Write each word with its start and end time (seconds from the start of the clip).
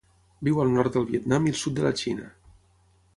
Viu 0.47 0.61
al 0.63 0.71
nord 0.77 0.95
del 0.95 1.05
Vietnam 1.11 1.45
i 1.49 1.53
el 1.57 1.59
sud 1.65 1.77
de 1.81 1.85
la 1.89 1.93
Xina. 2.01 2.31